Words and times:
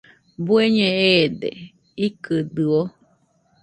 ¿Bueñe 0.45 0.87
eede?, 1.15 1.51
¿ikɨdɨo? 2.05 2.79